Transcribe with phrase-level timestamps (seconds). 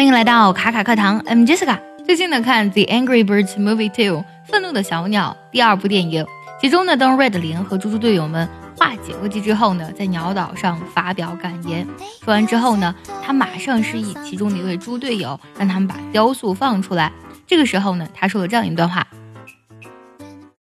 [0.00, 1.78] 欢迎来到卡卡课堂，I'm Jessica。
[2.06, 6.24] 最近呢，看《The Angry Birds Movie Two》愤怒的小鸟第二部电影，
[6.58, 11.86] 其中呢，当 Red 联合猪猪队友们化解危机之后呢，在鸟岛上发表感言。
[12.24, 17.12] 说完之后呢，他马上示意其中的一位猪队友，让他们把雕塑放出来。
[17.46, 19.06] 这个时候呢，他说了这样一段话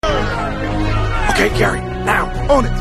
[0.01, 2.73] ：“Okay, Gary, now own it.”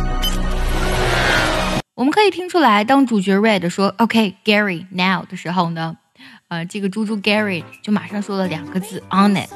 [1.94, 5.98] 我们可以听出来，当主角 Red 说 “Okay, Gary, now” 的时候呢。
[6.48, 9.50] 呃，这个猪猪 Gary 就马上说了两个字 on it。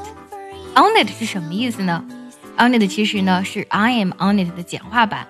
[0.74, 2.04] on it 是什么意思呢
[2.56, 5.26] ？on it 其实呢是 I am on it 的简化版。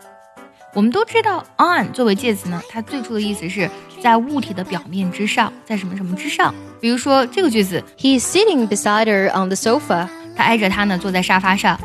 [0.75, 6.55] 我们都知道 on 作为介词呢，它最初的意思是在物体的表面之上，在什么什么之上。
[6.81, 10.09] 比如说这个句子，He is sitting beside her on the sofa。
[10.35, 11.79] 他挨着她呢，坐在沙发上。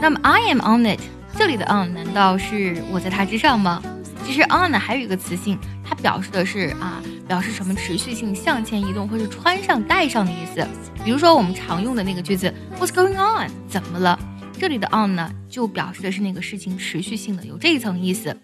[0.00, 1.00] 那么 I am on it，
[1.38, 3.82] 这里的 on 难道是我在它之上吗？
[4.24, 10.66] 其实 on 呢还有一个词性，它表示的是啊，表示什么持续性向前移动，或是穿上戴上的意思。
[11.04, 13.50] 比如说我们常用的那个句子 What's going on？
[13.68, 14.18] 怎么了？
[14.58, 18.34] 这里的 on 呢就表示的是那个事情持续性的，有这一层意思。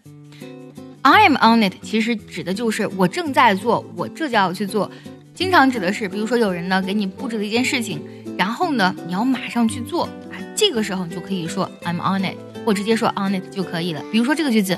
[1.02, 4.90] I'm on it 其实指的就是我正在做，我这就要去做。
[5.32, 8.00] 经常指的是，比如说有人呢给你布置了一件事情，
[8.36, 12.36] 然后呢你要马上去做啊，这个时候你就可以说 I'm on it，
[12.66, 14.02] 或直接说 on it 就可以了。
[14.12, 14.76] 比如说这个句子。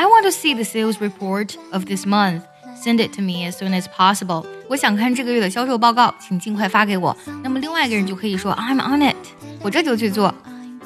[0.00, 2.40] I want to see the sales report of this month.
[2.82, 4.46] Send it to me as soon as possible.
[4.66, 7.14] 我想看这个月的销售报告，请尽快发给我。
[7.42, 9.14] 那么另外一个人就可以说 I'm on it，
[9.60, 10.34] 我这就去做。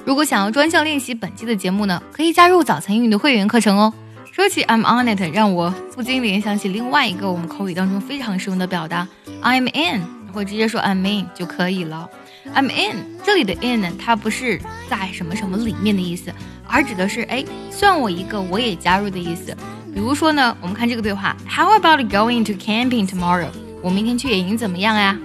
[0.05, 3.95] 如果想要专项练习本期的节目呢，可以加入早餐英语的会员课程哦。
[4.33, 9.07] 说起 I'm on it，让我不禁联想起另外一个我们口语当中非常实用的表达
[9.41, 12.11] I'm in，或直接说 I'm in 就可以了。
[12.53, 16.33] I'm in，这里的 in 呢，它不是在什么什么里面的意思。
[16.75, 19.57] 而指的是哎，算我一个，我也加入的意思。
[19.95, 23.47] 比如说呢，我们看这个对话，How about going to camping tomorrow？
[23.81, 25.17] 我明天去野营怎么样呀？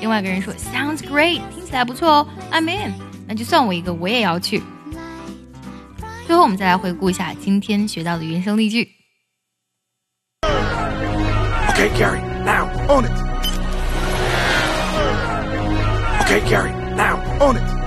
[0.00, 2.94] 另外一个人说，Sounds great，听起来不错哦，I'm in。
[3.28, 4.60] 那就算我一个，我也要去。
[6.26, 8.88] 最后我们再来回顾一下今天学到的原声例句。
[10.42, 13.12] Okay, Gary, now on it.
[16.24, 17.77] Okay, Gary, now on it.